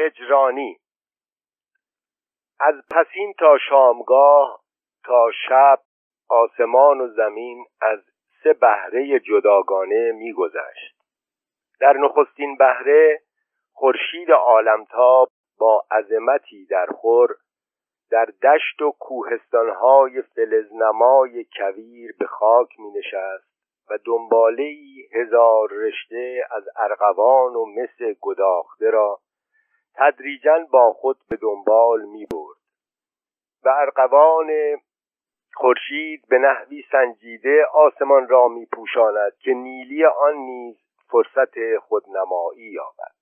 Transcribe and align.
هجرانی. 0.00 0.76
از 2.60 2.74
پسین 2.90 3.34
تا 3.38 3.58
شامگاه 3.68 4.60
تا 5.04 5.30
شب 5.48 5.80
آسمان 6.28 7.00
و 7.00 7.08
زمین 7.08 7.66
از 7.80 7.98
سه 8.42 8.52
بهره 8.52 9.20
جداگانه 9.20 10.12
میگذشت. 10.12 10.96
در 11.80 11.92
نخستین 11.92 12.56
بهره 12.56 13.20
خورشید 13.72 14.30
عالمتاب 14.30 15.28
با 15.58 15.84
عظمتی 15.90 16.66
در 16.66 16.86
خور 16.86 17.36
در 18.10 18.24
دشت 18.24 18.82
و 18.82 18.90
کوهستانهای 18.98 20.22
فلزنمای 20.22 21.46
کویر 21.56 22.14
به 22.18 22.26
خاک 22.26 22.68
می 22.78 22.90
نشست 22.90 23.50
و 23.90 23.98
دنباله 24.04 24.74
هزار 25.12 25.68
رشته 25.72 26.44
از 26.50 26.64
ارغوان 26.76 27.54
و 27.54 27.66
مس 27.66 28.16
گداخته 28.20 28.90
را 28.90 29.20
تدریجا 29.94 30.66
با 30.70 30.92
خود 30.92 31.16
به 31.28 31.36
دنبال 31.36 32.02
می 32.04 32.26
برد. 32.26 32.56
و 33.64 33.68
ارغوان 33.68 34.50
خورشید 35.54 36.24
به 36.28 36.38
نحوی 36.38 36.84
سنجیده 36.92 37.64
آسمان 37.64 38.28
را 38.28 38.48
می 38.48 38.66
پوشاند 38.66 39.32
که 39.38 39.52
نیلی 39.54 40.04
آن 40.04 40.34
نیز 40.34 40.76
فرصت 41.08 41.78
خودنمایی 41.78 42.70
یابد. 42.70 43.12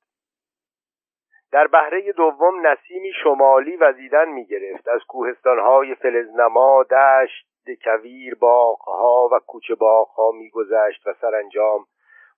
در 1.53 1.67
بهره 1.67 2.13
دوم 2.13 2.67
نسیمی 2.67 3.13
شمالی 3.23 3.77
وزیدن 3.77 4.29
می 4.29 4.47
گرفت. 4.47 4.89
از 4.89 5.01
کوهستانهای 5.09 5.95
فلزنما 5.95 6.83
دشت 6.83 7.49
کویر 7.85 8.35
باغها 8.35 9.29
و 9.33 9.39
کوچه 9.47 9.75
باغها 9.75 10.31
میگذشت 10.31 11.07
و 11.07 11.15
سرانجام 11.21 11.87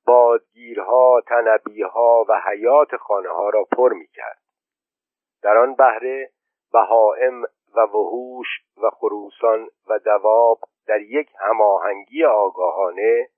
بادگیرها 0.07 1.23
تنبیها 1.27 2.25
و 2.29 2.41
حیات 2.47 2.97
خانه 2.97 3.29
ها 3.29 3.51
را 3.51 3.65
پر 3.77 3.93
می 3.93 4.07
کرد. 4.07 4.39
در 5.43 5.57
آن 5.57 5.75
بهره 5.75 6.31
بهائم 6.73 7.43
و 7.75 7.81
وحوش 7.81 8.47
و 8.83 8.91
خروسان 8.91 9.69
و 9.89 9.99
دواب 9.99 10.59
در 10.87 11.01
یک 11.01 11.29
هماهنگی 11.39 12.25
آگاهانه 12.25 13.29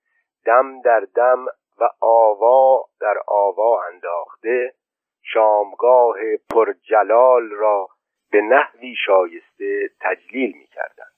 دم 0.45 0.81
در 0.81 1.01
دم 1.01 1.47
و 1.81 1.89
آوا 2.01 2.85
در 3.01 3.15
آوا 3.27 3.83
انداخته 3.83 4.75
شامگاه 5.23 6.17
پرجلال 6.55 7.51
را 7.51 7.89
به 8.31 8.41
نحوی 8.41 8.95
شایسته 9.07 9.91
تجلیل 10.01 10.57
می 10.57 10.67
کردند. 10.67 11.13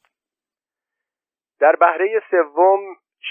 در 1.61 1.77
بهره 1.77 2.23
سوم 2.31 2.81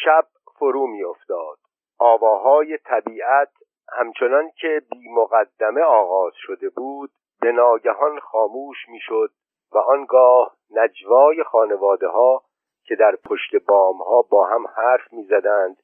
شب 0.03 0.27
فرو 0.59 0.87
می 0.87 1.03
افتاد. 1.03 1.57
آواهای 2.03 2.77
طبیعت 2.77 3.49
همچنان 3.97 4.51
که 4.55 4.81
بی 4.91 5.09
مقدمه 5.09 5.81
آغاز 5.81 6.33
شده 6.35 6.69
بود 6.69 7.11
به 7.41 7.51
ناگهان 7.51 8.19
خاموش 8.19 8.77
می 8.87 8.99
شد 8.99 9.31
و 9.71 9.77
آنگاه 9.77 10.55
نجوای 10.71 11.43
خانواده 11.43 12.07
ها 12.07 12.43
که 12.85 12.95
در 12.95 13.15
پشت 13.15 13.55
بام 13.55 13.97
ها 13.97 14.21
با 14.21 14.47
هم 14.47 14.67
حرف 14.67 15.13
می 15.13 15.23
زدند 15.23 15.77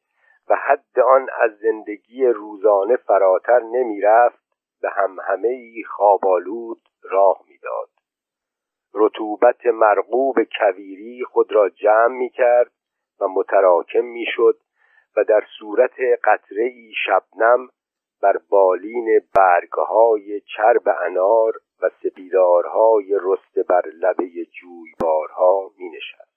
و 0.50 0.56
حد 0.56 1.00
آن 1.06 1.28
از 1.40 1.58
زندگی 1.58 2.26
روزانه 2.26 2.96
فراتر 2.96 3.60
نمی 3.60 4.02
رفت 4.02 4.44
به 4.82 4.90
هم 4.90 5.18
همه 5.28 5.84
خوابالود 5.96 6.82
راه 7.04 7.42
می‌داد. 7.50 7.90
رطوبت 8.94 9.66
مرغوب 9.66 10.36
کویری 10.44 11.26
خود 11.26 11.52
را 11.52 11.70
جمع 11.70 12.18
می 12.18 12.30
کرد 12.30 12.72
و 13.20 13.28
متراکم 13.28 14.06
می 14.06 14.26
شد 14.28 14.60
و 15.18 15.24
در 15.24 15.44
صورت 15.60 15.96
قطره 16.24 16.64
ای 16.64 16.94
شبنم 17.06 17.70
بر 18.22 18.38
بالین 18.50 19.22
برگهای 19.36 20.42
چرب 20.42 20.84
انار 21.06 21.54
و 21.82 21.90
سپیدارهای 22.04 23.20
رست 23.22 23.68
بر 23.68 23.82
لبه 23.88 24.30
جویبارها 24.46 25.72
می 25.78 25.90
نشد. 25.90 26.30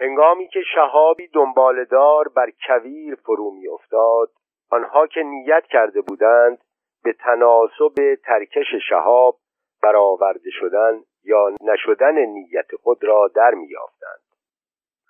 هنگامی 0.00 0.48
که 0.48 0.60
شهابی 0.74 1.28
دنبالدار 1.28 2.28
بر 2.28 2.50
کویر 2.66 3.14
فرو 3.14 3.50
می 3.50 3.68
افتاد 3.68 4.30
آنها 4.70 5.06
که 5.06 5.22
نیت 5.22 5.64
کرده 5.70 6.00
بودند 6.00 6.58
به 7.04 7.12
تناسب 7.12 8.14
ترکش 8.24 8.74
شهاب 8.88 9.38
برآورده 9.82 10.50
شدن 10.50 11.00
یا 11.24 11.48
نشدن 11.60 12.14
نیت 12.14 12.76
خود 12.82 13.04
را 13.04 13.28
در 13.34 13.54
میافتند 13.54 14.22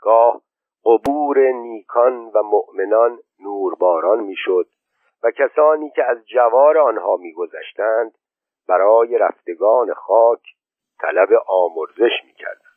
گاه 0.01 0.43
قبور 0.85 1.39
نیکان 1.39 2.31
و 2.35 2.43
مؤمنان 2.43 3.19
نورباران 3.41 4.21
می‌شد 4.21 4.69
و 5.23 5.31
کسانی 5.31 5.91
که 5.91 6.05
از 6.05 6.27
جوار 6.27 6.79
آنها 6.79 7.17
میگذشتند 7.17 8.19
برای 8.69 9.19
رفتگان 9.19 9.95
خاک 9.95 10.43
طلب 11.01 11.29
آمرزش 11.47 12.25
می‌کردند. 12.25 12.69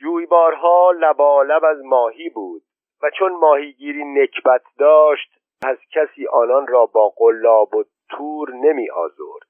جویبارها 0.00 0.90
لبالب 0.90 1.64
از 1.64 1.78
ماهی 1.84 2.28
بود 2.28 2.62
و 3.02 3.10
چون 3.18 3.32
ماهیگیری 3.32 4.04
نکبت 4.04 4.62
داشت 4.78 5.36
پس 5.62 5.76
کسی 5.92 6.26
آنان 6.26 6.66
را 6.66 6.86
با 6.86 7.08
قلاب 7.08 7.74
و 7.74 7.84
تور 8.08 8.50
نمی 8.50 8.90
آزرد 8.90 9.48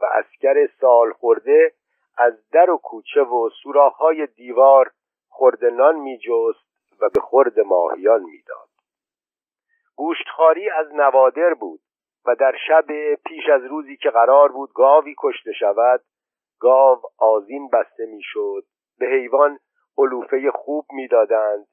و 0.00 0.04
اسکر 0.04 0.68
سال 0.80 1.12
خورده 1.12 1.72
از 2.18 2.50
در 2.50 2.70
و 2.70 2.78
کوچه 2.78 3.20
و 3.20 3.50
سوراخهای 3.62 4.26
دیوار 4.26 4.90
خوردنان 5.36 5.96
می 5.96 6.18
جست 6.18 7.00
و 7.00 7.08
به 7.14 7.20
خورد 7.20 7.60
ماهیان 7.60 8.22
می‌داد. 8.22 8.68
گوشتخاری 9.96 10.70
از 10.70 10.94
نوادر 10.94 11.54
بود 11.54 11.80
و 12.26 12.34
در 12.34 12.54
شب 12.68 13.14
پیش 13.14 13.48
از 13.48 13.64
روزی 13.64 13.96
که 13.96 14.10
قرار 14.10 14.52
بود 14.52 14.72
گاوی 14.74 15.14
کشته 15.18 15.52
شود 15.52 16.00
گاو 16.60 16.98
آزین 17.18 17.68
بسته 17.68 18.06
می‌شد. 18.06 18.64
به 18.98 19.06
حیوان 19.06 19.58
علوفه 19.98 20.50
خوب 20.50 20.86
می‌دادند. 20.92 21.66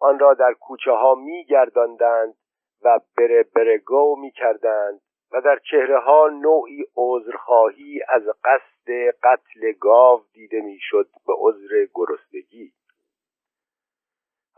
آن 0.00 0.18
را 0.18 0.34
در 0.34 0.52
کوچه 0.52 0.92
ها 0.92 1.14
می 1.14 1.44
گرداندند 1.44 2.34
و 2.82 3.00
بره 3.16 3.42
برگو 3.54 4.16
می 4.16 4.30
کردند 4.30 5.00
و 5.32 5.40
در 5.40 5.58
چهره 5.70 5.98
ها 5.98 6.28
نوعی 6.28 6.84
عذرخواهی 6.96 8.00
از 8.08 8.22
قصد 8.44 8.90
قتل 9.22 9.72
گاو 9.80 10.20
دیده 10.32 10.60
می‌شد 10.60 11.08
به 11.26 11.32
عذر 11.36 11.86
گرسنگی. 11.94 12.72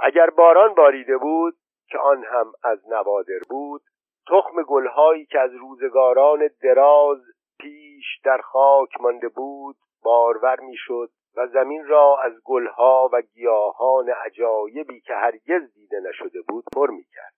اگر 0.02 0.30
باران 0.30 0.74
باریده 0.74 1.16
بود 1.16 1.54
که 1.88 1.98
آن 1.98 2.24
هم 2.24 2.52
از 2.62 2.78
نوادر 2.88 3.40
بود 3.50 3.82
تخم 4.28 4.62
گلهایی 4.62 5.26
که 5.26 5.40
از 5.40 5.54
روزگاران 5.54 6.50
دراز 6.62 7.18
پیش 7.60 8.20
در 8.24 8.38
خاک 8.38 9.00
مانده 9.00 9.28
بود 9.28 9.76
بارور 10.02 10.60
می‌شد 10.60 11.10
و 11.36 11.46
زمین 11.46 11.86
را 11.86 12.18
از 12.22 12.32
گلها 12.44 13.10
و 13.12 13.20
گیاهان 13.20 14.10
عجایبی 14.10 15.00
که 15.00 15.14
هرگز 15.14 15.72
دیده 15.74 16.00
نشده 16.00 16.42
بود 16.48 16.64
پر 16.74 16.90
می‌کرد. 16.90 17.34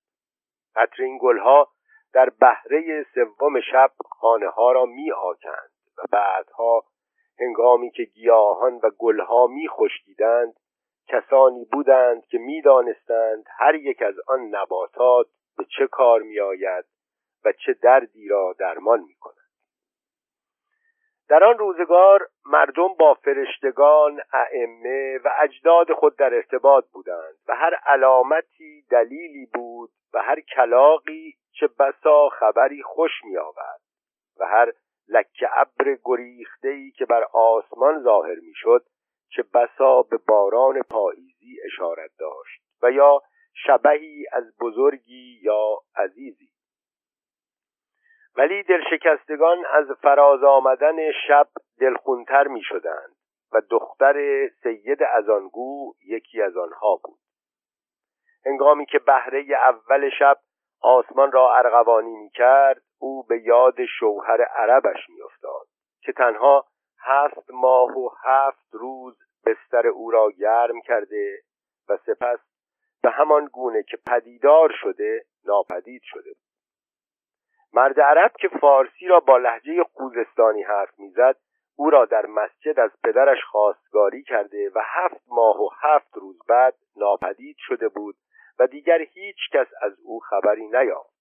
قطر 0.77 1.03
این 1.03 1.19
گلها 1.23 1.69
در 2.15 2.31
بهره 2.41 3.07
سوم 3.15 3.61
شب 3.61 3.91
خانه 4.11 4.49
ها 4.49 4.73
را 4.73 4.85
می 4.85 5.13
آکند 5.13 5.71
و 5.99 6.03
بعدها 6.13 6.85
هنگامی 7.41 7.91
که 7.91 8.03
گیاهان 8.03 8.81
و 8.83 8.91
گلها 8.99 9.47
می 9.47 9.69
خشکیدند 9.69 10.55
کسانی 11.09 11.65
بودند 11.73 12.27
که 12.27 12.39
می‌دانستند 12.39 13.45
هر 13.59 13.75
یک 13.75 14.03
از 14.03 14.15
آن 14.27 14.41
نباتات 14.41 15.27
به 15.59 15.65
چه 15.65 15.87
کار 15.87 16.23
می 16.23 16.41
آید 16.41 16.85
و 17.45 17.53
چه 17.53 17.73
دردی 17.73 18.29
را 18.29 18.55
درمان 18.59 19.01
می 19.01 19.15
کند. 19.15 19.37
در 21.29 21.45
آن 21.45 21.59
روزگار 21.59 22.29
مردم 22.47 22.89
با 22.99 23.15
فرشتگان 23.15 24.21
ائمه 24.33 25.19
و 25.25 25.31
اجداد 25.39 25.93
خود 25.93 26.17
در 26.17 26.35
ارتباط 26.35 26.85
بودند 26.93 27.35
و 27.49 27.55
هر 27.55 27.75
علامتی 27.75 28.85
دلیلی 28.91 29.47
بود 29.55 29.91
و 30.15 30.23
هر 30.23 30.41
کلاقی 30.41 31.35
چه 31.53 31.69
بسا 31.79 32.29
خبری 32.29 32.83
خوش 32.83 33.11
می 33.25 33.37
آورد 33.37 33.81
و 34.41 34.47
هر 34.47 34.73
لکه 35.09 35.49
ابر 35.53 35.99
گریخته 36.05 36.91
که 36.91 37.07
بر 37.07 37.25
آسمان 37.33 38.03
ظاهر 38.03 38.35
می 38.35 38.55
چه 39.37 39.45
بسا 39.55 40.03
به 40.03 40.17
باران 40.29 40.83
پاییزی 40.83 41.57
اشارت 41.65 42.11
داشت 42.19 42.63
و 42.83 42.91
یا 42.91 43.23
شبهی 43.67 44.25
از 44.33 44.45
بزرگی 44.61 45.41
یا 45.43 45.79
عزیزی. 45.97 46.49
ولی 48.37 48.63
دلشکستگان 48.63 49.65
از 49.73 49.87
فراز 50.03 50.43
آمدن 50.43 51.13
شب 51.29 51.49
دلخونتر 51.81 52.49
می 52.49 52.63
شدند 52.63 53.17
و 53.53 53.61
دختر 53.71 54.49
سید 54.63 55.03
ازانگو 55.03 55.95
یکی 56.05 56.43
از 56.43 56.57
آنها 56.57 57.01
بود. 57.05 57.19
هنگامی 58.47 58.87
که 58.87 58.99
بهره 58.99 59.45
اول 59.55 60.11
شب 60.19 60.39
آسمان 60.83 61.33
را 61.33 61.57
ارغوانی 61.57 62.17
می 62.17 62.31
کرد 62.31 62.83
او 62.99 63.23
به 63.23 63.43
یاد 63.43 63.85
شوهر 63.99 64.43
عربش 64.43 65.09
می 65.09 65.23
افتاد 65.23 65.67
که 66.01 66.13
تنها 66.13 66.65
هفت 67.05 67.51
ماه 67.51 67.99
و 67.99 68.09
هفت 68.25 68.69
روز 68.73 69.19
بستر 69.47 69.87
او 69.87 70.11
را 70.11 70.31
گرم 70.31 70.81
کرده 70.81 71.39
و 71.89 71.97
سپس 71.97 72.39
به 73.03 73.11
همان 73.11 73.47
گونه 73.53 73.83
که 73.83 73.99
پدیدار 74.07 74.73
شده 74.83 75.25
ناپدید 75.45 76.03
شده 76.05 76.31
مرد 77.73 78.01
عرب 78.01 78.33
که 78.39 78.49
فارسی 78.49 79.07
را 79.07 79.21
با 79.21 79.39
لحجه 79.39 79.85
خوزستانی 79.93 80.63
حرف 80.63 80.99
می‌زد 80.99 81.37
او 81.77 81.91
را 81.91 82.05
در 82.05 82.27
مسجد 82.27 82.81
از 82.81 82.91
پدرش 83.05 83.39
خواستگاری 83.45 84.23
کرده 84.23 84.71
و 84.75 84.81
هفت 84.85 85.23
ماه 85.29 85.61
و 85.61 85.69
هفت 85.81 86.17
روز 86.17 86.39
بعد 86.49 86.75
ناپدید 86.97 87.57
شده 87.59 87.89
بود 87.89 88.17
و 88.59 88.67
دیگر 88.67 88.99
هیچ 88.99 89.37
کس 89.53 89.67
از 89.83 89.93
او 90.05 90.21
خبری 90.21 90.69
نیافت. 90.69 91.13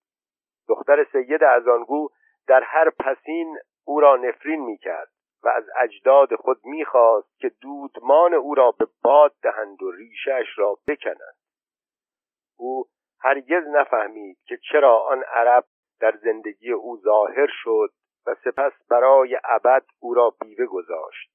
دختر 0.68 1.04
سید 1.12 1.44
ازانگو 1.44 2.10
در 2.48 2.64
هر 2.64 2.90
پسین 2.90 3.58
او 3.86 4.00
را 4.00 4.16
نفرین 4.16 4.62
می‌کرد. 4.62 5.12
و 5.44 5.50
از 5.50 5.64
اجداد 5.80 6.36
خود 6.36 6.60
می‌خواست 6.64 7.40
که 7.40 7.50
دودمان 7.62 8.34
او 8.34 8.56
را 8.56 8.72
به 8.72 8.88
باد 9.04 9.36
دهند 9.42 9.84
و 9.84 9.92
ریشش 9.92 10.48
را 10.58 10.78
بکنند. 10.88 11.36
او 12.58 12.86
هرگز 13.20 13.64
نفهمید 13.68 14.38
که 14.46 14.58
چرا 14.72 15.00
آن 15.00 15.24
عرب 15.24 15.66
در 16.00 16.18
زندگی 16.24 16.72
او 16.72 16.98
ظاهر 16.98 17.48
شد 17.64 17.90
و 18.26 18.36
سپس 18.36 18.72
برای 18.90 19.40
ابد 19.44 19.86
او 20.00 20.14
را 20.14 20.30
بیوه 20.42 20.66
گذاشت. 20.66 21.32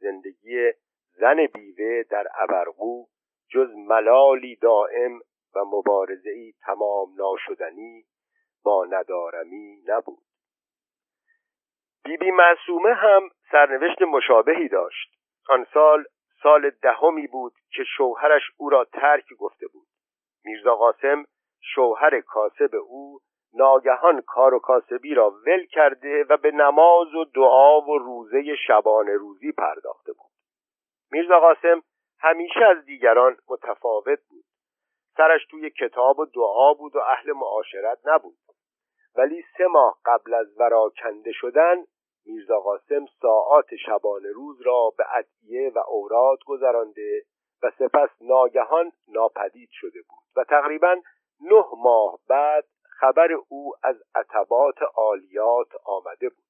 زندگی 0.00 0.72
زن 1.12 1.46
بیوه 1.46 2.02
در 2.02 2.26
ابرقو 2.34 3.06
جز 3.50 3.70
ملالی 3.76 4.56
دائم 4.56 5.20
و 5.54 5.64
مبارزهای 5.64 6.52
تمام 6.60 7.14
ناشدنی 7.16 8.04
با 8.64 8.84
ندارمی 8.84 9.82
نبود. 9.86 10.27
بیبی 12.04 12.16
بی 12.16 12.30
معصومه 12.30 12.94
هم 12.94 13.28
سرنوشت 13.50 14.02
مشابهی 14.02 14.68
داشت. 14.68 15.14
آن 15.48 15.66
سال 15.74 16.04
سال 16.42 16.70
دهمی 16.70 17.26
بود 17.26 17.52
که 17.70 17.84
شوهرش 17.96 18.42
او 18.56 18.70
را 18.70 18.84
ترک 18.84 19.24
گفته 19.38 19.66
بود. 19.66 19.86
میرزا 20.44 20.76
قاسم 20.76 21.24
شوهر 21.60 22.20
کاسب 22.20 22.70
او 22.88 23.18
ناگهان 23.54 24.20
کار 24.20 24.54
و 24.54 24.58
کاسبی 24.58 25.14
را 25.14 25.30
ول 25.30 25.66
کرده 25.66 26.24
و 26.28 26.36
به 26.36 26.50
نماز 26.50 27.14
و 27.14 27.24
دعا 27.24 27.80
و 27.80 27.98
روزه 27.98 28.56
شبانه 28.66 29.12
روزی 29.12 29.52
پرداخته 29.52 30.12
بود. 30.12 30.30
میرزا 31.10 31.40
قاسم 31.40 31.82
همیشه 32.20 32.64
از 32.64 32.84
دیگران 32.84 33.36
متفاوت 33.48 34.18
بود. 34.30 34.44
سرش 35.16 35.46
توی 35.50 35.70
کتاب 35.70 36.18
و 36.18 36.26
دعا 36.26 36.74
بود 36.74 36.96
و 36.96 36.98
اهل 36.98 37.32
معاشرت 37.32 37.98
نبود. 38.04 38.38
ولی 39.18 39.44
سه 39.58 39.66
ماه 39.66 39.98
قبل 40.04 40.34
از 40.34 40.46
وراکنده 40.60 41.32
شدن 41.32 41.84
میرزا 42.26 42.60
قاسم 42.60 43.06
ساعات 43.20 43.74
شبانه 43.86 44.32
روز 44.32 44.60
را 44.60 44.92
به 44.98 45.04
ادعیه 45.16 45.72
و 45.74 45.78
اوراد 45.88 46.38
گذرانده 46.46 47.22
و 47.62 47.70
سپس 47.70 48.08
ناگهان 48.20 48.92
ناپدید 49.08 49.68
شده 49.72 50.00
بود 50.08 50.24
و 50.36 50.44
تقریبا 50.44 50.96
نه 51.40 51.64
ماه 51.76 52.18
بعد 52.28 52.64
خبر 53.00 53.28
او 53.48 53.72
از 53.82 53.96
عتبات 54.14 54.76
عالیات 54.94 55.68
آمده 55.84 56.28
بود. 56.28 56.44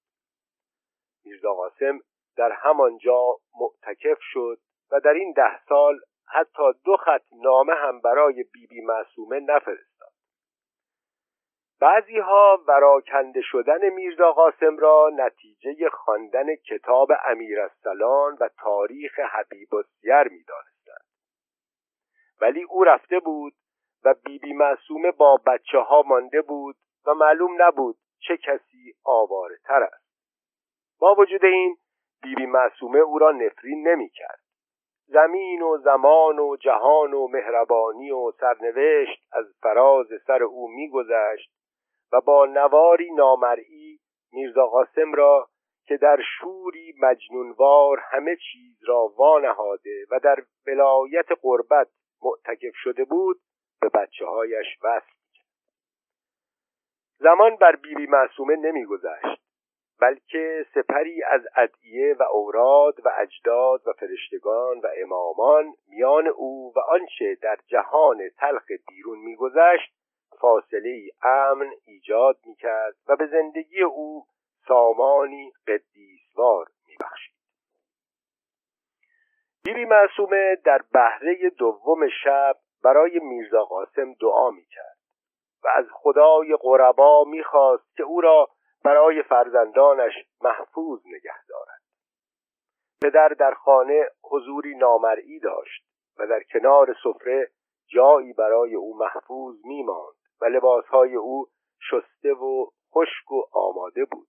میرزا 1.24 1.54
قاسم 1.54 2.00
در 2.36 2.52
همانجا 2.52 3.36
معتکف 3.60 4.18
شد 4.20 4.58
و 4.92 5.00
در 5.00 5.12
این 5.12 5.32
ده 5.32 5.64
سال 5.68 6.00
حتی 6.28 6.62
دو 6.84 6.96
خط 6.96 7.24
نامه 7.42 7.74
هم 7.74 8.00
برای 8.00 8.34
بیبی 8.34 8.66
بی 8.66 8.80
معصومه 8.80 9.40
نفرستاد. 9.40 10.17
بعضی 11.80 12.18
ها 12.18 12.64
وراکنده 12.68 13.40
شدن 13.42 13.88
میرزا 13.88 14.32
قاسم 14.32 14.76
را 14.76 15.10
نتیجه 15.14 15.88
خواندن 15.88 16.54
کتاب 16.54 17.08
امیر 17.26 17.60
و 18.40 18.48
تاریخ 18.58 19.18
حبیب 19.18 19.74
السیر 19.74 20.22
می‌دانستند. 20.22 21.04
ولی 22.40 22.62
او 22.62 22.84
رفته 22.84 23.18
بود 23.18 23.52
و 24.04 24.14
بیبی 24.24 24.38
بی 24.38 24.52
معصومه 24.52 25.10
با 25.10 25.40
بچه 25.46 25.78
ها 25.78 26.02
مانده 26.02 26.42
بود 26.42 26.76
و 27.06 27.14
معلوم 27.14 27.62
نبود 27.62 27.96
چه 28.20 28.36
کسی 28.36 28.94
آواره 29.04 29.56
تر 29.64 29.82
است. 29.82 30.08
با 31.00 31.14
وجود 31.14 31.44
این 31.44 31.76
بیبی 32.22 32.34
بی 32.34 32.46
معصومه 32.46 32.98
او 32.98 33.18
را 33.18 33.30
نفرین 33.30 33.88
نمی 33.88 34.08
کرد 34.08 34.40
زمین 35.06 35.62
و 35.62 35.78
زمان 35.78 36.38
و 36.38 36.56
جهان 36.56 37.14
و 37.14 37.28
مهربانی 37.28 38.10
و 38.10 38.30
سرنوشت 38.30 39.22
از 39.32 39.46
فراز 39.62 40.06
سر 40.26 40.42
او 40.42 40.68
میگذشت 40.68 41.57
و 42.12 42.20
با 42.20 42.46
نواری 42.46 43.10
نامرئی 43.12 43.98
میرزا 44.32 44.66
قاسم 44.66 45.12
را 45.12 45.48
که 45.86 45.96
در 45.96 46.18
شوری 46.38 46.94
مجنونوار 47.02 48.00
همه 48.10 48.36
چیز 48.36 48.88
را 48.88 49.12
وانهاده 49.16 50.06
و 50.10 50.20
در 50.20 50.36
ولایت 50.66 51.26
قربت 51.42 51.88
معتکف 52.22 52.74
شده 52.74 53.04
بود 53.04 53.40
به 53.80 53.88
بچه 53.88 54.26
هایش 54.26 54.66
وصل 54.82 55.18
زمان 57.18 57.56
بر 57.56 57.76
بیبی 57.76 57.94
بی 57.94 58.06
معصومه 58.06 58.56
نمیگذشت 58.56 59.42
بلکه 60.00 60.66
سپری 60.74 61.22
از 61.22 61.40
ادعیه 61.56 62.14
و 62.14 62.22
اوراد 62.22 62.94
و 63.04 63.10
اجداد 63.18 63.82
و 63.86 63.92
فرشتگان 63.92 64.78
و 64.78 64.88
امامان 64.96 65.74
میان 65.88 66.26
او 66.26 66.72
و 66.76 66.80
آنچه 66.80 67.38
در 67.42 67.58
جهان 67.66 68.18
تلخ 68.38 68.64
بیرون 68.88 69.18
میگذشت 69.18 69.92
فاصله 70.40 70.88
ای 70.88 71.10
امن 71.22 71.70
ایجاد 71.86 72.38
می‌کرد 72.46 72.94
و 73.08 73.16
به 73.16 73.26
زندگی 73.26 73.82
او 73.82 74.26
سامانی 74.68 75.52
قدیسوار 75.66 76.66
میبخشید. 76.86 77.34
بیبی 79.64 79.84
معصومه 79.84 80.56
در 80.64 80.80
بهره 80.92 81.50
دوم 81.50 82.08
شب 82.24 82.56
برای 82.84 83.18
میرزا 83.18 83.64
قاسم 83.64 84.12
دعا 84.20 84.50
می‌کرد 84.50 84.98
و 85.64 85.68
از 85.74 85.86
خدای 85.92 86.56
قربا 86.60 87.24
می‌خواست 87.24 87.96
که 87.96 88.02
او 88.02 88.20
را 88.20 88.48
برای 88.84 89.22
فرزندانش 89.22 90.12
محفوظ 90.42 91.00
نگه 91.06 91.46
دارد. 91.48 91.82
پدر 93.02 93.28
در 93.28 93.54
خانه 93.54 94.10
حضوری 94.22 94.74
نامرئی 94.74 95.40
داشت 95.40 95.84
و 96.18 96.26
در 96.26 96.42
کنار 96.42 96.96
سفره 97.04 97.50
جایی 97.86 98.32
برای 98.32 98.74
او 98.74 98.98
محفوظ 98.98 99.56
میماند. 99.64 100.14
و 100.40 100.44
لباسهای 100.44 101.14
او 101.14 101.46
شسته 101.90 102.32
و 102.32 102.66
خشک 102.94 103.32
و 103.32 103.42
آماده 103.52 104.04
بود. 104.04 104.28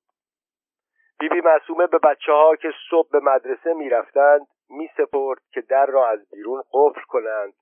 بیبی 1.19 1.41
معصومه 1.41 1.87
به 1.87 1.97
بچه 1.97 2.31
ها 2.31 2.55
که 2.55 2.71
صبح 2.89 3.09
به 3.09 3.19
مدرسه 3.19 3.73
می‌رفتند 3.73 4.47
می 4.69 4.89
سپرد 4.97 5.41
که 5.51 5.61
در 5.61 5.85
را 5.85 6.09
از 6.09 6.29
بیرون 6.31 6.63
قفل 6.73 7.01
کنند 7.01 7.53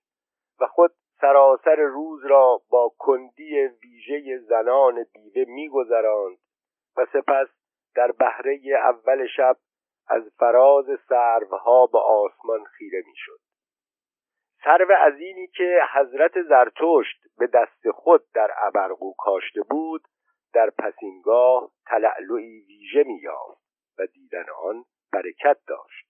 و 0.59 0.67
خود 0.67 0.91
سراسر 1.21 1.75
روز 1.75 2.25
را 2.25 2.61
با 2.69 2.91
کندی 2.97 3.67
ویژه 3.83 4.37
زنان 4.37 5.05
بیوه 5.13 5.49
میگذراند 5.51 6.37
و 6.97 7.05
سپس 7.05 7.47
در 7.95 8.11
بهره 8.11 8.59
اول 8.83 9.27
شب 9.27 9.57
از 10.07 10.23
فراز 10.39 10.85
سروها 11.09 11.85
به 11.85 11.99
آسمان 11.99 12.63
خیره 12.63 13.03
می‌شد. 13.07 13.46
سرو 14.67 14.93
عظیمی 14.93 15.47
که 15.47 15.79
حضرت 15.93 16.41
زرتشت 16.41 17.23
به 17.37 17.47
دست 17.47 17.91
خود 17.91 18.21
در 18.33 18.51
ابرقو 18.57 19.13
کاشته 19.17 19.61
بود 19.69 20.01
در 20.53 20.69
پسینگاه 20.69 21.71
تلعلوی 21.85 22.61
ویژه 22.67 23.03
مییافت 23.03 23.61
و 23.99 24.05
دیدن 24.05 24.45
آن 24.63 24.83
برکت 25.13 25.57
داشت. 25.67 26.07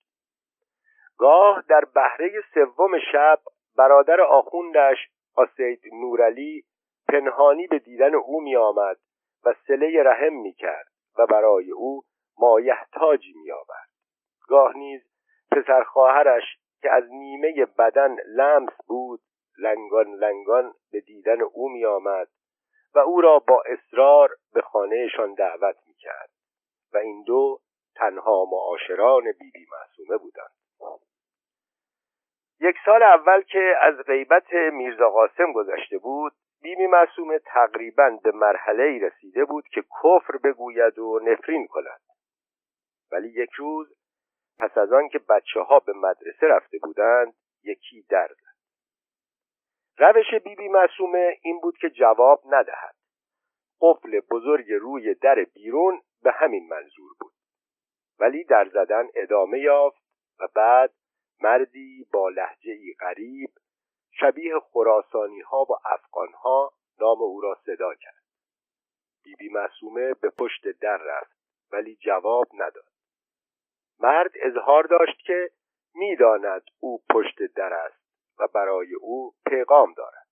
گاه 1.17 1.63
در 1.69 1.85
بهره 1.85 2.31
سوم 2.53 2.99
شب 3.11 3.39
برادر 3.77 4.21
آخوندش 4.21 4.97
آسید 5.35 5.81
نورعلی 5.93 6.63
پنهانی 7.07 7.67
به 7.67 7.79
دیدن 7.79 8.15
او 8.15 8.41
می 8.41 8.55
آمد 8.55 8.97
و 9.45 9.53
سله 9.67 10.03
رحم 10.03 10.33
می 10.33 10.53
کرد 10.53 10.87
و 11.17 11.25
برای 11.25 11.71
او 11.71 12.01
مایحتاجی 12.39 13.33
می 13.33 13.51
آورد 13.51 13.89
گاه 14.47 14.77
نیز 14.77 15.01
پسر 15.51 15.83
خواهرش 15.83 16.43
که 16.81 16.91
از 16.91 17.03
نیمه 17.09 17.65
بدن 17.65 18.15
لمس 18.27 18.73
بود 18.87 19.21
لنگان 19.57 20.13
لنگان 20.13 20.73
به 20.91 21.01
دیدن 21.01 21.41
او 21.41 21.69
می 21.69 21.85
آمد 21.85 22.27
و 22.95 22.99
او 22.99 23.21
را 23.21 23.39
با 23.39 23.63
اصرار 23.65 24.29
به 24.53 24.61
خانهشان 24.61 25.33
دعوت 25.33 25.75
می 25.87 25.93
کرد 25.93 26.29
و 26.93 26.97
این 26.97 27.23
دو 27.23 27.59
تنها 27.95 28.45
معاشران 28.51 29.23
بیبی 29.23 29.51
بی 29.53 29.65
معصومه 29.71 30.17
بودند. 30.17 30.51
یک 32.59 32.75
سال 32.85 33.03
اول 33.03 33.41
که 33.41 33.75
از 33.81 33.95
غیبت 33.97 34.53
میرزا 34.53 35.09
قاسم 35.09 35.53
گذشته 35.53 35.97
بود 35.97 36.33
بیمی 36.61 36.87
معصومه 36.87 37.39
تقریبا 37.39 38.19
به 38.23 38.31
مرحله 38.31 38.99
رسیده 38.99 39.45
بود 39.45 39.67
که 39.67 39.81
کفر 39.81 40.37
بگوید 40.43 40.99
و 40.99 41.19
نفرین 41.23 41.67
کند. 41.67 42.01
ولی 43.11 43.29
یک 43.29 43.49
روز 43.51 43.96
پس 44.59 44.77
از 44.77 44.93
آن 44.93 45.09
که 45.09 45.19
بچه 45.19 45.59
ها 45.59 45.79
به 45.79 45.93
مدرسه 45.93 46.47
رفته 46.47 46.77
بودند 46.77 47.33
یکی 47.63 48.05
درد 48.09 48.37
روش 49.97 50.33
بیبی 50.43 50.67
معصومه 50.67 51.39
این 51.41 51.59
بود 51.59 51.77
که 51.77 51.89
جواب 51.89 52.41
ندهد. 52.45 52.95
قفل 53.81 54.19
بزرگ 54.19 54.71
روی 54.71 55.13
در 55.13 55.43
بیرون 55.53 56.01
به 56.23 56.31
همین 56.31 56.67
منظور 56.67 57.11
بود. 57.19 57.33
ولی 58.19 58.43
در 58.43 58.69
زدن 58.69 59.07
ادامه 59.15 59.59
یافت 59.59 60.01
و 60.39 60.47
بعد 60.55 60.93
مردی 61.41 62.07
با 62.13 62.29
لحجه 62.29 62.71
ای 62.71 62.95
غریب 62.99 63.49
شبیه 64.19 64.59
خراسانی 64.59 65.41
ها 65.41 65.63
و 65.69 65.73
افغان 65.85 66.33
ها 66.33 66.73
نام 66.99 67.21
او 67.21 67.41
را 67.41 67.57
صدا 67.65 67.93
کرد. 67.95 68.23
بیبی 69.23 69.49
معصومه 69.49 70.13
به 70.13 70.29
پشت 70.29 70.67
در 70.81 70.97
رفت 70.97 71.37
ولی 71.71 71.95
جواب 71.95 72.47
نداد. 72.53 72.86
مرد 73.99 74.31
اظهار 74.35 74.83
داشت 74.83 75.19
که 75.25 75.49
می‌داند 75.95 76.63
او 76.79 77.01
پشت 77.09 77.37
در 77.55 77.73
است 77.73 78.07
و 78.39 78.47
برای 78.47 78.93
او 78.93 79.33
پیغام 79.45 79.93
دارد. 79.93 80.27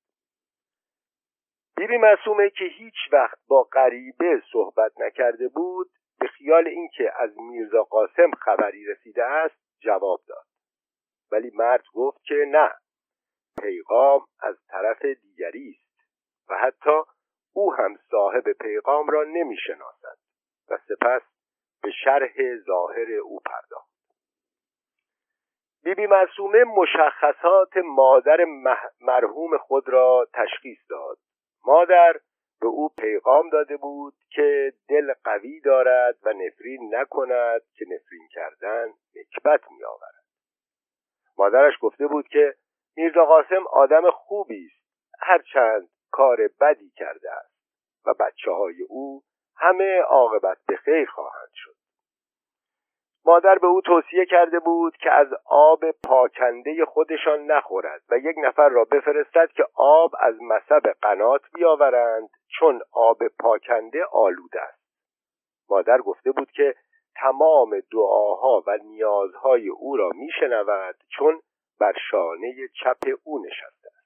بیبی 1.77 1.97
معصومه 1.97 2.49
که 2.49 2.65
هیچ 2.65 2.95
وقت 3.11 3.37
با 3.47 3.63
غریبه 3.63 4.41
صحبت 4.51 4.91
نکرده 4.97 5.47
بود 5.47 5.89
به 6.19 6.27
خیال 6.27 6.67
اینکه 6.67 7.11
از 7.15 7.37
میرزا 7.37 7.83
قاسم 7.83 8.31
خبری 8.31 8.85
رسیده 8.85 9.23
است 9.23 9.55
جواب 9.79 10.21
داد. 10.27 10.45
ولی 11.31 11.51
مرد 11.53 11.83
گفت 11.93 12.23
که 12.23 12.45
نه 12.47 12.71
پیغام 13.61 14.25
از 14.39 14.55
طرف 14.67 15.05
دیگری 15.05 15.69
است 15.69 16.09
و 16.49 16.57
حتی 16.57 17.01
او 17.53 17.73
هم 17.73 17.95
صاحب 18.11 18.51
پیغام 18.51 19.07
را 19.07 19.23
نمی‌شناسد 19.23 20.17
و 20.69 20.77
سپس 20.77 21.21
شرح 22.03 22.55
ظاهر 22.65 23.11
او 23.11 23.39
پرداخت. 23.39 23.95
بیبی 25.83 26.07
معصومه 26.07 26.63
مشخصات 26.63 27.77
مادر 27.77 28.45
مرحوم 29.01 29.57
خود 29.57 29.89
را 29.89 30.27
تشخیص 30.33 30.79
داد. 30.89 31.17
مادر 31.65 32.13
به 32.61 32.67
او 32.67 32.89
پیغام 32.89 33.49
داده 33.49 33.77
بود 33.77 34.13
که 34.29 34.73
دل 34.89 35.13
قوی 35.23 35.59
دارد 35.59 36.17
و 36.23 36.33
نفرین 36.33 36.95
نکند 36.95 37.61
که 37.73 37.85
نفرین 37.85 38.27
کردن 38.31 38.87
نکبت 39.15 39.71
می 39.71 39.83
آورد. 39.83 40.25
مادرش 41.37 41.73
گفته 41.81 42.07
بود 42.07 42.27
که 42.27 42.55
میرزا 42.97 43.25
قاسم 43.25 43.67
آدم 43.71 44.11
خوبی 44.11 44.65
است. 44.65 44.85
هرچند 45.19 45.89
کار 46.11 46.49
بدی 46.61 46.89
کرده 46.89 47.31
است 47.31 47.55
و 48.05 48.13
بچه 48.13 48.51
های 48.51 48.83
او 48.89 49.23
همه 49.57 50.01
عاقبت 50.01 50.57
به 50.67 50.75
خیر 50.75 51.05
خواهند 51.05 51.44
مادر 53.25 53.57
به 53.57 53.67
او 53.67 53.81
توصیه 53.81 54.25
کرده 54.25 54.59
بود 54.59 54.97
که 54.97 55.11
از 55.11 55.27
آب 55.45 55.91
پاکنده 55.91 56.85
خودشان 56.85 57.39
نخورد 57.39 58.01
و 58.09 58.17
یک 58.17 58.35
نفر 58.37 58.69
را 58.69 58.83
بفرستد 58.83 59.49
که 59.55 59.65
آب 59.75 60.11
از 60.19 60.35
مصب 60.41 60.81
قنات 61.01 61.41
بیاورند 61.53 62.29
چون 62.59 62.81
آب 62.91 63.17
پاکنده 63.39 64.05
آلوده 64.11 64.61
است. 64.61 64.85
مادر 65.69 65.97
گفته 65.97 66.31
بود 66.31 66.51
که 66.51 66.75
تمام 67.15 67.79
دعاها 67.91 68.63
و 68.67 68.77
نیازهای 68.83 69.69
او 69.69 69.97
را 69.97 70.09
میشنود 70.15 70.95
چون 71.17 71.41
بر 71.79 71.93
شانه 72.11 72.53
چپ 72.83 73.19
او 73.23 73.45
نشسته 73.45 73.89
است. 73.97 74.05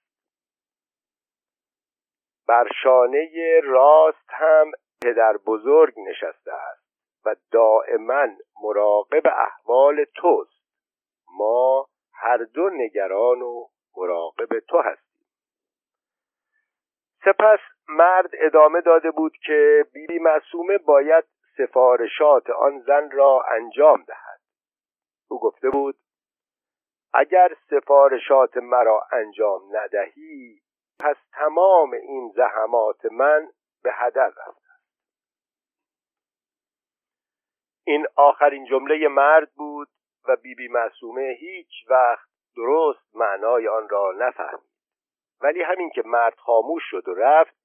بر 2.47 2.67
شانه 2.83 3.59
راست 3.63 4.29
هم 4.29 4.71
پدر 5.01 5.37
بزرگ 5.37 5.93
نشسته 5.97 6.53
است 6.53 6.89
و 7.25 7.35
دائما 7.51 8.27
مراقب 8.69 9.27
احوال 9.27 10.05
توست. 10.15 10.63
ما 11.37 11.87
هر 12.13 12.37
دو 12.37 12.69
نگران 12.69 13.41
و 13.41 13.67
مراقب 13.97 14.59
تو 14.59 14.81
هستیم. 14.81 15.27
سپس 17.25 17.59
مرد 17.89 18.29
ادامه 18.33 18.81
داده 18.81 19.11
بود 19.11 19.33
که 19.45 19.85
بیبی 19.93 20.19
معصومه 20.19 20.77
باید 20.77 21.23
سفارشات 21.57 22.49
آن 22.49 22.79
زن 22.79 23.11
را 23.11 23.43
انجام 23.51 24.03
دهد. 24.03 24.39
او 25.29 25.39
گفته 25.39 25.69
بود 25.69 25.95
اگر 27.13 27.55
سفارشات 27.69 28.57
مرا 28.57 29.07
انجام 29.11 29.61
ندهی 29.71 30.61
پس 30.99 31.15
تمام 31.33 31.93
این 31.93 32.31
زحمات 32.35 33.05
من 33.05 33.47
به 33.83 33.91
هدر 33.93 34.27
رفته 34.27 34.68
این 37.89 38.05
آخرین 38.15 38.65
جمله 38.65 39.07
مرد 39.07 39.51
بود 39.55 39.87
و 40.27 40.35
بیبی 40.35 40.55
بی 40.55 40.73
معصومه 40.73 41.37
هیچ 41.39 41.71
وقت 41.89 42.29
درست 42.55 43.15
معنای 43.15 43.67
آن 43.67 43.89
را 43.89 44.13
نفهمید. 44.17 44.69
ولی 45.41 45.61
همین 45.61 45.89
که 45.89 46.01
مرد 46.05 46.35
خاموش 46.35 46.83
شد 46.85 47.07
و 47.07 47.13
رفت 47.13 47.55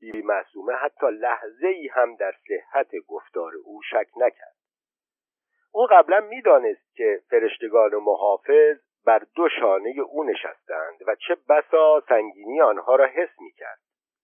بیبی 0.00 0.22
معصومه 0.22 0.72
حتی 0.72 1.06
لحظه 1.06 1.68
ای 1.68 1.88
هم 1.88 2.16
در 2.16 2.34
صحت 2.48 2.88
گفتار 3.08 3.52
او 3.64 3.82
شک 3.90 4.06
نکرد. 4.16 4.56
او 5.72 5.86
قبلا 5.90 6.20
می‌دانست 6.20 6.94
که 6.94 7.22
فرشتگان 7.30 7.94
و 7.94 8.00
محافظ 8.00 8.78
بر 9.06 9.22
دو 9.34 9.48
شانه 9.60 9.94
او 10.08 10.24
نشستند 10.24 10.98
و 11.06 11.14
چه 11.14 11.36
بسا 11.48 12.02
سنگینی 12.08 12.60
آنها 12.60 12.96
را 12.96 13.06
حس 13.06 13.40
می‌کرد. 13.40 13.78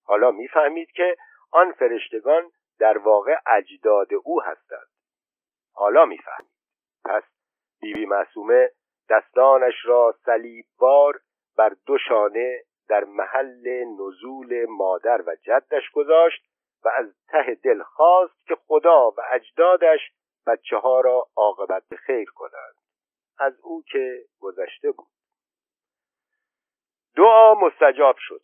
حالا 0.04 0.30
می‌فهمید 0.30 0.90
که 0.90 1.16
آن 1.52 1.72
فرشتگان 1.72 2.50
در 2.78 2.98
واقع 2.98 3.36
اجداد 3.46 4.08
او 4.24 4.42
هستند. 4.42 4.95
حالا 5.76 6.04
می‌فهمید. 6.04 6.50
پس 7.04 7.22
بیبی 7.80 8.06
معصومه 8.06 8.70
دستانش 9.10 9.74
را 9.84 10.14
صلیبوار 10.24 11.20
بر 11.56 11.76
دو 11.86 11.98
شانه 12.08 12.62
در 12.88 13.04
محل 13.04 13.84
نزول 13.84 14.66
مادر 14.68 15.22
و 15.26 15.36
جدش 15.42 15.90
گذاشت 15.94 16.44
و 16.84 16.88
از 16.88 17.14
ته 17.28 17.54
دل 17.64 17.82
خواست 17.82 18.46
که 18.46 18.54
خدا 18.66 19.10
و 19.10 19.16
اجدادش 19.30 20.00
بچه 20.46 20.76
ها 20.76 21.00
را 21.00 21.28
عاقبت 21.36 21.82
به 21.88 21.96
خیر 21.96 22.30
کنند. 22.34 22.74
از 23.38 23.60
او 23.62 23.82
که 23.92 24.24
گذشته 24.40 24.90
بود. 24.90 25.08
دعا 27.16 27.54
مستجاب 27.54 28.16
شد. 28.18 28.42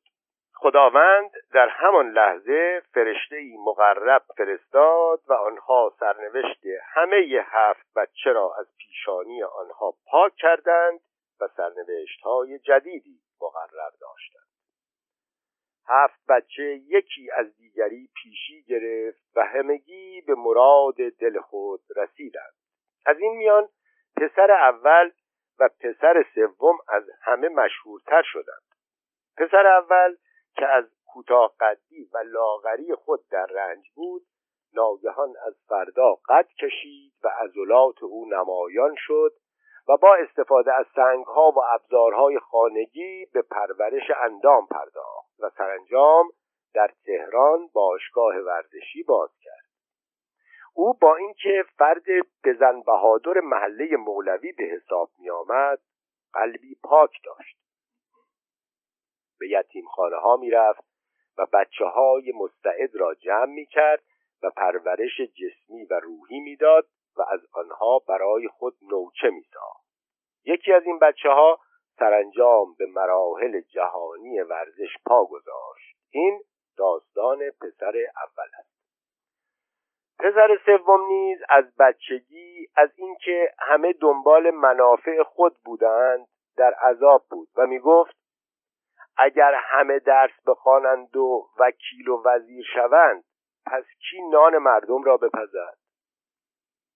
خداوند 0.62 1.30
در 1.52 1.68
همان 1.68 2.10
لحظه 2.10 2.82
فرشته 2.94 3.36
ای 3.36 3.56
مقرب 3.56 4.22
فرستاد 4.36 5.20
و 5.28 5.32
آنها 5.32 5.94
سرنوشت 6.00 6.62
همه 6.94 7.44
هفت 7.44 7.94
بچه 7.96 8.32
را 8.32 8.54
از 8.58 8.66
پیشانی 8.78 9.42
آنها 9.42 9.94
پاک 10.06 10.32
کردند 10.36 11.00
و 11.40 11.48
سرنوشت 11.56 12.20
های 12.20 12.58
جدیدی 12.58 13.20
مقرر 13.40 13.90
داشتند. 14.00 14.48
هفت 15.88 16.26
بچه 16.28 16.64
یکی 16.64 17.30
از 17.30 17.56
دیگری 17.56 18.08
پیشی 18.22 18.62
گرفت 18.62 19.36
و 19.36 19.44
همگی 19.44 20.20
به 20.26 20.34
مراد 20.34 20.96
دل 21.20 21.40
خود 21.40 21.80
رسیدند. 21.96 22.54
از 23.06 23.18
این 23.18 23.36
میان 23.36 23.68
پسر 24.16 24.50
اول 24.50 25.10
و 25.58 25.68
پسر 25.80 26.24
سوم 26.34 26.78
از 26.88 27.04
همه 27.22 27.48
مشهورتر 27.48 28.22
شدند. 28.22 28.62
پسر 29.36 29.66
اول 29.66 30.16
که 30.56 30.66
از 30.66 30.84
کوتاه 31.06 31.54
قدی 31.60 32.08
و 32.14 32.18
لاغری 32.18 32.94
خود 32.94 33.20
در 33.30 33.46
رنج 33.46 33.90
بود 33.94 34.22
ناگهان 34.74 35.34
از 35.46 35.54
فردا 35.68 36.14
قد 36.28 36.48
کشید 36.60 37.12
و 37.24 37.28
عضلات 37.28 38.02
او 38.02 38.26
نمایان 38.28 38.94
شد 38.98 39.32
و 39.88 39.96
با 39.96 40.14
استفاده 40.14 40.74
از 40.74 40.86
سنگها 40.94 41.50
و 41.50 41.58
ابزارهای 41.74 42.38
خانگی 42.38 43.26
به 43.32 43.42
پرورش 43.42 44.10
اندام 44.22 44.66
پرداخت 44.66 45.40
و 45.40 45.50
سرانجام 45.58 46.28
در 46.74 46.90
تهران 47.04 47.68
باشگاه 47.72 48.36
ورزشی 48.36 49.02
باز 49.02 49.30
کرد. 49.40 49.62
او 50.74 50.94
با 50.94 51.16
اینکه 51.16 51.64
فرد 51.78 52.04
بزن 52.44 52.80
بهادر 52.80 53.40
محله 53.40 53.96
مولوی 53.96 54.52
به 54.52 54.64
حساب 54.64 55.10
می 55.18 55.30
آمد 55.30 55.78
قلبی 56.32 56.76
پاک 56.82 57.10
داشت. 57.24 57.58
به 59.42 59.48
یتیم 59.48 59.84
خانه 59.86 60.16
ها 60.16 60.36
می 60.36 60.50
رفت 60.50 60.84
و 61.38 61.46
بچه 61.52 61.84
های 61.84 62.32
مستعد 62.34 62.96
را 62.96 63.14
جمع 63.14 63.44
می 63.44 63.66
کرد 63.66 64.02
و 64.42 64.50
پرورش 64.50 65.20
جسمی 65.20 65.84
و 65.84 66.00
روحی 66.00 66.40
می‌داد 66.40 66.86
و 67.16 67.22
از 67.28 67.40
آنها 67.52 67.98
برای 68.08 68.48
خود 68.48 68.76
نوچه 68.82 69.30
می 69.30 69.42
ساخت. 69.52 69.86
یکی 70.44 70.72
از 70.72 70.82
این 70.86 70.98
بچه 70.98 71.28
ها 71.28 71.58
سرانجام 71.98 72.74
به 72.78 72.86
مراحل 72.86 73.60
جهانی 73.60 74.40
ورزش 74.40 74.96
پا 75.06 75.24
گذاشت 75.24 75.96
این 76.10 76.42
داستان 76.76 77.38
پسر 77.38 77.96
اول 77.96 78.48
است 78.58 78.72
پسر 80.18 80.58
سوم 80.66 81.06
نیز 81.06 81.38
از 81.48 81.64
بچگی 81.78 82.68
از 82.76 82.90
اینکه 82.96 83.54
همه 83.58 83.92
دنبال 83.92 84.50
منافع 84.50 85.22
خود 85.22 85.56
بودند 85.64 86.26
در 86.56 86.74
عذاب 86.74 87.24
بود 87.30 87.48
و 87.56 87.66
می 87.66 87.78
گفت 87.78 88.21
اگر 89.16 89.54
همه 89.54 89.98
درس 89.98 90.30
بخوانند 90.46 91.16
و 91.16 91.48
وکیل 91.58 92.08
و 92.08 92.22
وزیر 92.24 92.64
شوند 92.74 93.24
پس 93.66 93.84
کی 94.10 94.22
نان 94.30 94.58
مردم 94.58 95.02
را 95.02 95.16
بپزد؟ 95.16 95.76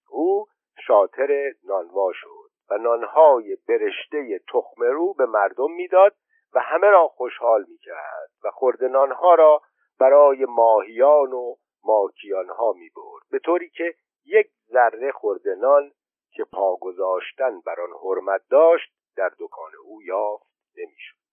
او 0.08 0.46
شاطر 0.86 1.52
نانوا 1.64 2.12
شد 2.14 2.50
و 2.70 2.78
نانهای 2.78 3.56
برشته 3.68 4.40
تخم 4.52 4.82
رو 4.82 5.14
به 5.14 5.26
مردم 5.26 5.70
می‌داد 5.70 6.14
و 6.54 6.60
همه 6.60 6.86
را 6.86 7.08
خوشحال 7.08 7.64
می‌کرد 7.68 8.30
و 8.44 8.50
خورد 8.50 8.84
نانها 8.84 9.34
را 9.34 9.62
برای 10.00 10.44
ماهیان 10.44 11.32
و 11.32 11.54
ماکیانها 11.84 12.72
می‌برد 12.72 13.22
به 13.30 13.38
طوری 13.38 13.70
که 13.70 13.94
یک 14.24 14.50
ذره 14.72 15.12
خورده 15.12 15.54
نان 15.54 15.92
که 16.30 16.44
پا 16.44 16.76
گذاشتن 16.76 17.60
بر 17.60 17.80
آن 17.80 17.90
حرمت 18.02 18.42
داشت 18.50 18.92
در 19.16 19.32
دکان 19.38 19.70
او 19.84 20.02
یافت 20.02 20.46
نمی‌شد. 20.76 21.25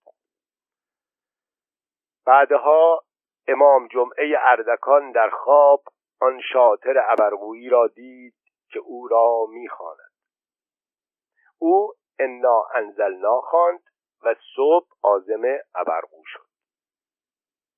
بعدها 2.25 3.03
امام 3.47 3.87
جمعه 3.87 4.35
اردکان 4.39 5.11
در 5.11 5.29
خواب 5.29 5.83
آن 6.21 6.41
شاطر 6.53 7.03
ابرقویی 7.09 7.69
را 7.69 7.87
دید 7.87 8.33
که 8.69 8.79
او 8.79 9.07
را 9.07 9.45
می‌خواند. 9.49 10.11
او 11.59 11.93
انا 12.19 12.65
انزلنا 12.73 13.41
خواند 13.41 13.79
و 14.23 14.35
صبح 14.55 14.87
آزم 15.01 15.43
ابرقو 15.75 16.23
شد. 16.25 16.45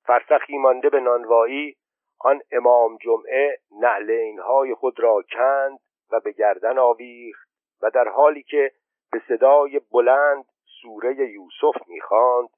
فرسخی 0.06 0.58
مانده 0.58 0.90
به 0.90 1.00
نانوایی 1.00 1.76
آن 2.20 2.40
امام 2.52 2.96
جمعه 2.96 3.58
نعلینهای 3.70 4.74
خود 4.74 5.00
را 5.00 5.22
کند 5.30 5.78
و 6.10 6.20
به 6.20 6.32
گردن 6.32 6.78
آویخت 6.78 7.48
و 7.82 7.90
در 7.90 8.08
حالی 8.08 8.42
که 8.42 8.72
به 9.12 9.22
صدای 9.28 9.80
بلند 9.92 10.44
سوره 10.82 11.30
یوسف 11.30 11.88
می‌خواند 11.88 12.48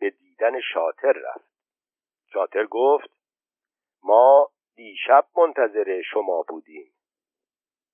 به 0.00 0.10
دیدن 0.10 0.60
شاطر 0.60 1.12
رفت. 1.12 1.50
شاطر 2.32 2.66
گفت 2.66 3.10
ما 4.02 4.50
دیشب 4.76 5.26
منتظر 5.36 6.02
شما 6.02 6.44
بودیم. 6.48 6.92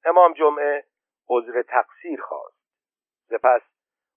امام 0.04 0.32
جمعه 0.32 0.85
عذر 1.28 1.62
تقصیر 1.62 2.21
خواست. 2.21 2.62
سپس 3.28 3.62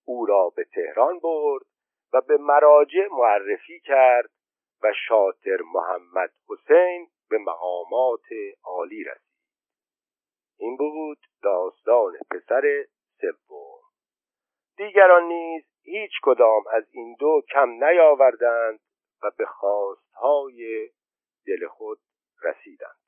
او 0.06 0.26
را 0.26 0.50
به 0.56 0.64
تهران 0.64 1.20
برد 1.20 1.66
و 2.14 2.22
به 2.22 2.38
مراجع 2.38 3.08
معرفی 3.12 3.80
کرد 3.80 4.30
و 4.84 4.94
شاطر 5.08 5.58
محمد 5.74 6.34
حسین 6.50 7.08
به 7.30 7.38
مقامات 7.38 8.26
عالی 8.64 9.04
رسید. 9.04 9.26
این 10.58 10.78
بود 10.78 11.18
داستان 11.44 12.14
پسر 12.32 12.86
سوم. 13.22 13.80
دیگران 14.78 15.24
نیز 15.24 15.64
هیچ 15.86 16.12
کدام 16.24 16.64
از 16.72 16.84
این 16.92 17.16
دو 17.20 17.42
کم 17.54 17.70
نیاوردند 17.70 18.80
و 19.24 19.32
به 19.38 19.46
خواستهای 19.46 20.90
دل 21.48 21.68
خود 21.68 22.00
رسیدند. 22.44 23.05